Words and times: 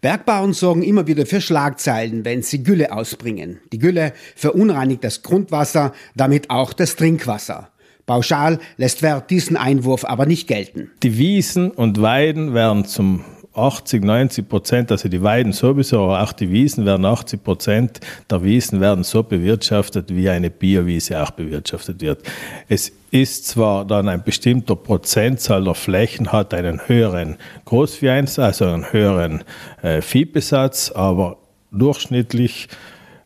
Bergbauern 0.00 0.52
sorgen 0.52 0.82
immer 0.82 1.06
wieder 1.06 1.26
für 1.26 1.40
Schlagzeilen, 1.40 2.24
wenn 2.24 2.42
sie 2.42 2.62
Gülle 2.62 2.92
ausbringen. 2.92 3.60
Die 3.72 3.78
Gülle 3.78 4.12
verunreinigt 4.34 5.04
das 5.04 5.22
Grundwasser, 5.22 5.92
damit 6.14 6.50
auch 6.50 6.72
das 6.72 6.96
Trinkwasser. 6.96 7.70
Pauschal 8.06 8.60
lässt 8.76 9.02
Wert 9.02 9.30
diesen 9.30 9.56
Einwurf 9.56 10.04
aber 10.04 10.26
nicht 10.26 10.46
gelten. 10.46 10.92
Die 11.02 11.18
Wiesen 11.18 11.72
und 11.72 12.00
Weiden 12.00 12.54
werden 12.54 12.84
zum 12.84 13.24
80, 13.56 14.04
90 14.04 14.48
Prozent, 14.48 14.92
also 14.92 15.08
die 15.08 15.22
Weiden 15.22 15.52
sowieso, 15.52 16.04
aber 16.04 16.22
auch 16.22 16.32
die 16.32 16.50
Wiesen 16.50 16.84
werden 16.84 17.04
80 17.04 17.42
Prozent 17.42 18.00
der 18.30 18.42
Wiesen 18.42 18.80
werden 18.80 19.04
so 19.04 19.22
bewirtschaftet, 19.22 20.14
wie 20.14 20.28
eine 20.28 20.50
Biowiese 20.50 21.22
auch 21.22 21.30
bewirtschaftet 21.30 22.00
wird. 22.00 22.22
Es 22.68 22.92
ist 23.10 23.48
zwar 23.48 23.84
dann 23.84 24.08
ein 24.08 24.22
bestimmter 24.22 24.76
Prozentzahl 24.76 25.64
der 25.64 25.74
Flächen 25.74 26.32
hat 26.32 26.52
einen 26.52 26.86
höheren 26.86 27.36
Großvieheinsatz, 27.64 28.60
also 28.60 28.74
einen 28.74 28.92
höheren 28.92 29.44
äh, 29.82 30.02
Viehbesatz, 30.02 30.90
aber 30.90 31.38
durchschnittlich 31.70 32.68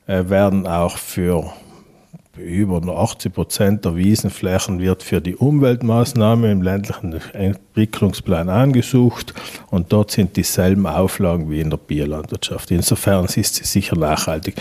äh, 0.06 0.28
werden 0.28 0.66
auch 0.66 0.96
für 0.98 1.52
über 2.36 2.80
80 2.86 3.32
Prozent 3.32 3.84
der 3.84 3.96
Wiesenflächen 3.96 4.80
wird 4.80 5.02
für 5.02 5.20
die 5.20 5.34
Umweltmaßnahme 5.34 6.50
im 6.50 6.62
ländlichen 6.62 7.20
Entwicklungsplan 7.32 8.48
angesucht 8.48 9.34
und 9.70 9.92
dort 9.92 10.10
sind 10.12 10.36
dieselben 10.36 10.86
Auflagen 10.86 11.50
wie 11.50 11.60
in 11.60 11.70
der 11.70 11.76
Biolandwirtschaft. 11.76 12.70
Insofern 12.70 13.24
ist 13.24 13.56
sie 13.56 13.64
sicher 13.64 13.96
nachhaltig. 13.96 14.54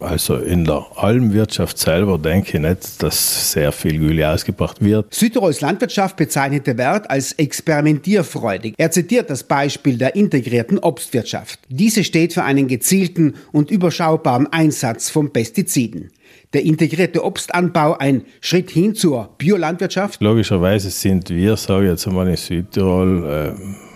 Also 0.00 0.36
in 0.36 0.64
der 0.64 0.84
Almwirtschaft 0.96 1.78
selber 1.78 2.18
denke 2.18 2.56
ich 2.56 2.62
nicht, 2.62 3.02
dass 3.02 3.52
sehr 3.52 3.70
viel 3.70 3.98
Gülle 3.98 4.28
ausgebracht 4.28 4.82
wird. 4.82 5.14
Südtirols 5.14 5.60
Landwirtschaft 5.60 6.16
bezeichnete 6.16 6.76
Wert 6.76 7.08
als 7.08 7.32
experimentierfreudig. 7.32 8.74
Er 8.78 8.90
zitiert 8.90 9.30
das 9.30 9.44
Beispiel 9.44 9.98
der 9.98 10.16
integrierten 10.16 10.78
Obstwirtschaft. 10.80 11.60
Diese 11.68 12.02
steht 12.02 12.32
für 12.32 12.42
einen 12.42 12.66
gezielten 12.66 13.34
und 13.52 13.70
überschaubaren 13.70 14.52
Einsatz 14.52 15.08
von 15.08 15.32
Pestiziden 15.32 16.10
der 16.52 16.64
integrierte 16.64 17.24
Obstanbau 17.24 17.96
ein 17.98 18.24
Schritt 18.40 18.70
hin 18.70 18.94
zur 18.94 19.30
Biolandwirtschaft? 19.38 20.20
Logischerweise 20.20 20.90
sind 20.90 21.30
wir, 21.30 21.56
sage 21.56 21.84
ich 21.84 21.90
jetzt 21.90 22.06
einmal 22.06 22.28
in 22.28 22.36
Südtirol, 22.36 23.54
äh, 23.58 23.92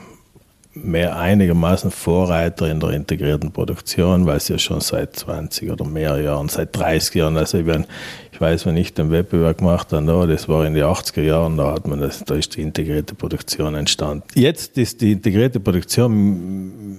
mehr 0.77 1.17
einigermaßen 1.17 1.91
Vorreiter 1.91 2.71
in 2.71 2.81
der 2.81 2.91
integrierten 2.91 3.51
Produktion, 3.51 4.27
weil 4.27 4.37
es 4.37 4.49
ja 4.49 4.59
schon 4.59 4.81
seit 4.81 5.17
20 5.17 5.71
oder 5.71 5.85
mehr 5.85 6.21
Jahren, 6.21 6.49
seit 6.49 6.77
30 6.77 7.15
Jahren, 7.15 7.37
also 7.37 7.59
ich, 7.59 7.65
bin, 7.65 7.87
ich 8.31 8.41
weiß, 8.41 8.67
wenn 8.67 8.77
ich 8.77 8.93
den 8.93 9.11
Wettbewerb 9.11 9.59
gemacht 9.59 9.93
habe, 9.93 10.27
das 10.27 10.49
war 10.49 10.67
in 10.67 10.75
den 10.75 10.85
80er 10.85 11.23
Jahren, 11.23 11.57
da 11.57 11.73
hat 11.73 11.87
man 11.87 12.01
das, 12.01 12.25
da 12.25 12.35
ist 12.35 12.57
die 12.57 12.63
integrierte 12.63 13.15
Produktion 13.15 13.75
entstanden. 13.75 14.25
Jetzt 14.35 14.77
ist 14.77 15.01
die 15.01 15.13
integrierte 15.13 15.61
Produktion 15.61 16.97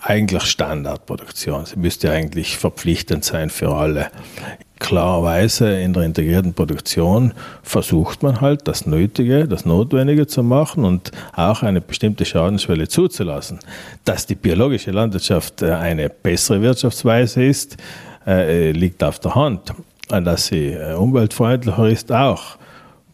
eigentlich 0.00 0.42
Standardproduktion. 0.42 1.64
Sie 1.64 1.78
müsste 1.78 2.12
eigentlich 2.12 2.58
verpflichtend 2.58 3.24
sein 3.24 3.50
für 3.50 3.74
alle 3.74 4.10
klarerweise 4.78 5.80
in 5.80 5.92
der 5.92 6.04
integrierten 6.04 6.54
Produktion 6.54 7.32
versucht 7.62 8.22
man 8.22 8.40
halt 8.40 8.66
das 8.68 8.86
Nötige, 8.86 9.46
das 9.46 9.64
Notwendige 9.64 10.26
zu 10.26 10.42
machen 10.42 10.84
und 10.84 11.10
auch 11.34 11.62
eine 11.62 11.80
bestimmte 11.80 12.24
Schadensschwelle 12.24 12.88
zuzulassen. 12.88 13.58
Dass 14.04 14.26
die 14.26 14.34
biologische 14.34 14.90
Landwirtschaft 14.90 15.62
äh, 15.62 15.72
eine 15.72 16.08
bessere 16.08 16.62
Wirtschaftsweise 16.62 17.44
ist, 17.44 17.76
äh, 18.26 18.72
liegt 18.72 19.02
auf 19.02 19.18
der 19.18 19.34
Hand. 19.34 19.72
Dass 20.08 20.46
sie 20.46 20.68
äh, 20.68 20.94
umweltfreundlicher 20.94 21.88
ist 21.88 22.12
auch. 22.12 22.56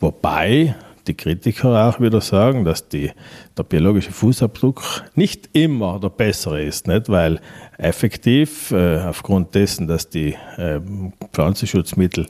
Wobei 0.01 0.75
die 1.07 1.15
Kritiker 1.15 1.89
auch 1.89 2.01
wieder 2.01 2.21
sagen, 2.21 2.65
dass 2.65 2.89
die, 2.89 3.11
der 3.57 3.63
biologische 3.65 4.13
Fußabdruck 4.13 4.83
nicht 5.15 5.51
immer 5.53 6.01
der 6.01 6.11
bessere 6.11 6.63
ist, 6.63 6.87
nicht? 6.89 7.09
weil 7.09 7.41
effektiv 7.79 8.71
äh, 8.71 8.99
aufgrund 8.99 9.55
dessen, 9.55 9.87
dass 9.87 10.09
die 10.09 10.35
äh, 10.57 10.81
Pflanzenschutzmittel 11.33 12.27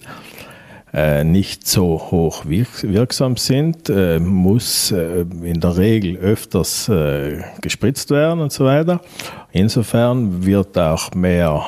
nicht 1.25 1.67
so 1.67 1.99
hoch 2.13 2.45
wirksam 2.47 3.37
sind, 3.37 3.91
äh, 3.91 4.21
muss 4.21 4.93
äh, 4.93 5.27
in 5.43 5.61
der 5.61 5.77
Regel 5.77 6.17
öfters 6.19 6.89
äh, 6.89 7.43
gespritzt 7.61 8.13
werden 8.13 8.39
und 8.41 8.53
so 8.53 8.65
weiter. 8.65 9.01
Insofern 9.51 10.47
wird 10.47 10.79
auch 10.79 11.13
mehr 11.13 11.67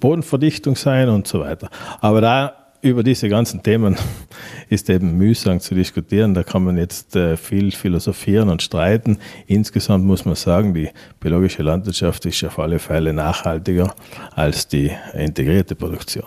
Bodenverdichtung 0.00 0.74
sein 0.74 1.08
und 1.08 1.28
so 1.28 1.40
weiter. 1.40 1.70
Aber 2.00 2.20
da 2.20 2.65
über 2.82 3.02
diese 3.02 3.28
ganzen 3.28 3.62
Themen 3.62 3.96
ist 4.68 4.90
eben 4.90 5.16
mühsam 5.16 5.60
zu 5.60 5.74
diskutieren. 5.74 6.34
Da 6.34 6.42
kann 6.42 6.64
man 6.64 6.76
jetzt 6.76 7.16
äh, 7.16 7.36
viel 7.36 7.72
philosophieren 7.72 8.48
und 8.48 8.62
streiten. 8.62 9.18
Insgesamt 9.46 10.04
muss 10.04 10.24
man 10.24 10.34
sagen, 10.34 10.74
die 10.74 10.90
biologische 11.20 11.62
Landwirtschaft 11.62 12.26
ist 12.26 12.44
auf 12.44 12.58
alle 12.58 12.78
Fälle 12.78 13.12
nachhaltiger 13.12 13.94
als 14.34 14.68
die 14.68 14.90
integrierte 15.14 15.74
Produktion. 15.74 16.26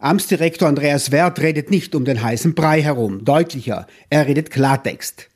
Amtsdirektor 0.00 0.68
Andreas 0.68 1.10
Wert 1.10 1.40
redet 1.40 1.70
nicht 1.70 1.94
um 1.94 2.04
den 2.04 2.22
heißen 2.22 2.54
Brei 2.54 2.80
herum. 2.82 3.24
Deutlicher, 3.24 3.86
er 4.08 4.26
redet 4.26 4.50
Klartext. 4.50 5.28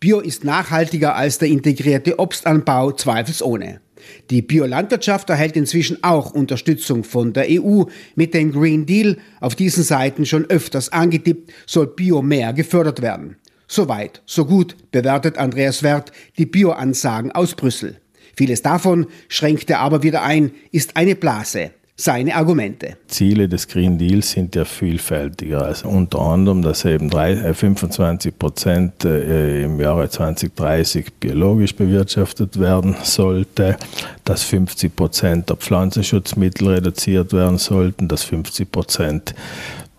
Bio 0.00 0.20
ist 0.20 0.44
nachhaltiger 0.44 1.16
als 1.16 1.38
der 1.38 1.48
integrierte 1.48 2.18
Obstanbau, 2.18 2.92
zweifelsohne. 2.92 3.80
Die 4.30 4.42
Biolandwirtschaft 4.42 5.30
erhält 5.30 5.56
inzwischen 5.56 6.02
auch 6.02 6.32
Unterstützung 6.32 7.04
von 7.04 7.32
der 7.32 7.46
EU. 7.48 7.84
Mit 8.14 8.34
dem 8.34 8.52
Green 8.52 8.86
Deal, 8.86 9.16
auf 9.40 9.54
diesen 9.54 9.82
Seiten 9.82 10.26
schon 10.26 10.46
öfters 10.46 10.92
angetippt, 10.92 11.52
soll 11.66 11.86
Bio 11.86 12.22
mehr 12.22 12.52
gefördert 12.52 13.02
werden. 13.02 13.36
Soweit, 13.68 14.22
so 14.26 14.44
gut 14.44 14.76
bewertet 14.92 15.38
Andreas 15.38 15.82
Wert 15.82 16.12
die 16.38 16.46
Bioansagen 16.46 17.32
aus 17.32 17.54
Brüssel. 17.54 18.00
Vieles 18.36 18.62
davon 18.62 19.06
schränkt 19.28 19.70
er 19.70 19.80
aber 19.80 20.02
wieder 20.02 20.22
ein, 20.22 20.52
ist 20.70 20.96
eine 20.96 21.16
Blase 21.16 21.72
seine 21.96 22.36
Argumente. 22.36 22.96
Ziele 23.08 23.48
des 23.48 23.68
Green 23.68 23.96
Deals 23.96 24.30
sind 24.30 24.54
ja 24.54 24.66
vielfältiger. 24.66 25.62
Also 25.62 25.88
unter 25.88 26.20
anderem, 26.20 26.60
dass 26.60 26.84
eben 26.84 27.10
25 27.10 28.32
äh, 28.32 28.36
Prozent 28.36 29.04
äh, 29.04 29.62
im 29.64 29.80
Jahre 29.80 30.08
2030 30.08 31.14
biologisch 31.14 31.74
bewirtschaftet 31.74 32.60
werden 32.60 32.96
sollte, 33.02 33.76
dass 34.24 34.42
50 34.42 34.94
Prozent 34.94 35.48
der 35.48 35.56
Pflanzenschutzmittel 35.56 36.68
reduziert 36.68 37.32
werden 37.32 37.56
sollten, 37.56 38.08
dass 38.08 38.24
50 38.24 38.70
Prozent 38.70 39.34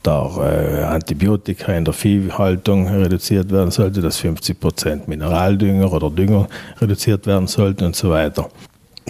der 0.06 0.32
äh, 0.40 0.84
Antibiotika 0.84 1.74
in 1.74 1.84
der 1.84 1.96
Viehhaltung 1.96 2.88
reduziert 2.88 3.52
werden 3.52 3.72
sollte, 3.72 4.02
dass 4.02 4.18
50 4.18 4.60
Prozent 4.60 5.08
Mineraldünger 5.08 5.92
oder 5.92 6.12
Dünger 6.12 6.48
reduziert 6.80 7.26
werden 7.26 7.48
sollten 7.48 7.86
und 7.86 7.96
so 7.96 8.12
weiter 8.12 8.50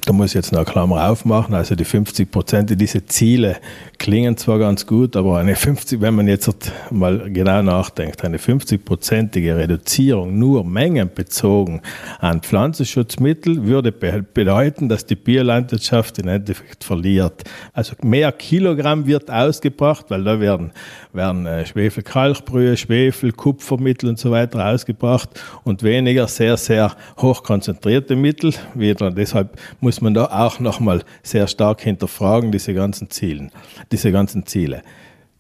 da 0.06 0.14
muss 0.14 0.32
ich 0.32 0.34
jetzt 0.36 0.52
noch 0.52 0.60
eine 0.60 0.66
Klammer 0.66 1.10
aufmachen, 1.10 1.54
also 1.54 1.76
die 1.76 1.86
50 1.86 2.32
Prozent, 2.32 2.80
diese 2.80 3.06
Ziele 3.06 3.58
klingen 3.98 4.38
zwar 4.38 4.60
ganz 4.60 4.86
gut, 4.86 5.16
aber 5.16 5.38
eine 5.40 5.56
50, 5.56 6.02
wenn 6.02 6.16
man 6.16 6.28
jetzt 6.28 6.50
mal 6.92 7.30
genau 7.32 7.62
nachdenkt, 7.62 8.24
eine 8.24 8.38
50-prozentige 8.38 9.58
Reduzierung 9.58 10.38
nur 10.38 10.64
mengenbezogen 10.64 11.82
an 12.20 12.42
Pflanzenschutzmittel 12.42 13.66
würde 13.66 13.92
bedeuten, 13.92 14.88
dass 14.88 15.06
die 15.06 15.16
Biolandwirtschaft 15.16 16.20
im 16.20 16.28
Endeffekt 16.28 16.84
verliert. 16.84 17.44
Also 17.74 17.96
mehr 18.04 18.32
Kilogramm 18.32 19.08
wird 19.08 19.32
ausgebracht, 19.32 20.06
weil 20.10 20.24
da 20.24 20.40
werden, 20.40 20.72
werden 21.12 21.46
äh, 21.46 21.66
Schwefelkalkbrühe, 21.66 22.78
Schwefel, 22.78 23.32
Kupfermittel 23.32 24.10
und 24.10 24.20
so 24.20 24.32
weiter 24.32 24.66
ausgebracht 24.66 25.30
und 25.64 25.84
weniger 25.84 26.28
sehr, 26.28 26.58
sehr 26.58 26.96
hochkonzentrierte 27.18 28.16
Mittel. 28.16 28.54
Wieder. 28.74 29.12
Deshalb 29.12 29.58
muss 29.82 29.87
man 30.02 30.14
da 30.14 30.26
auch 30.26 30.60
nochmal 30.60 31.04
sehr 31.24 31.48
stark 31.48 31.82
hinterfragen, 31.82 32.52
diese 32.52 32.74
ganzen 32.74 33.10
Ziele 33.10 33.50
diese 33.92 34.12
ganzen 34.12 34.46
Ziele. 34.46 34.82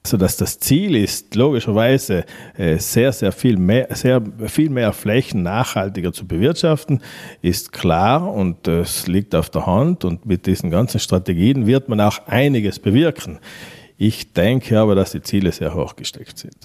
Sodass 0.06 0.38
das 0.38 0.60
Ziel 0.60 0.96
ist, 0.96 1.36
logischerweise 1.36 2.24
äh, 2.58 2.78
sehr, 2.78 3.12
sehr 3.12 3.34
viel 3.34 3.58
mehr, 3.58 3.94
sehr 3.94 4.22
viel 4.46 4.70
mehr 4.70 4.94
Flächen 4.94 5.44
nachhaltiger 5.44 6.14
zu 6.14 6.26
bewirtschaften, 6.26 7.02
ist 7.42 7.74
klar 7.74 8.32
und 8.32 8.68
es 8.70 9.08
liegt 9.08 9.36
auf 9.36 9.50
der 9.50 9.66
Hand. 9.66 10.06
Und 10.06 10.26
mit 10.26 10.46
diesen 10.46 10.70
ganzen 10.70 11.00
Strategien 11.00 11.68
wird 11.68 11.90
man 11.90 12.00
auch 12.00 12.26
einiges 12.28 12.80
bewirken. 12.80 13.40
Ich 13.98 14.32
denke 14.32 14.80
aber, 14.80 14.96
dass 14.96 15.12
die 15.12 15.22
Ziele 15.22 15.52
sehr 15.52 15.74
hoch 15.74 15.96
gesteckt 15.96 16.38
sind. 16.38 16.56